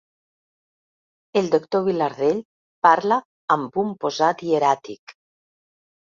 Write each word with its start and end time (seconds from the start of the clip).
El 1.41 1.49
doctor 1.55 1.83
Vilardell 1.87 2.39
parla 2.87 3.17
amb 3.57 3.77
un 3.83 3.91
posat 4.05 4.41
hieràtic. 4.47 5.15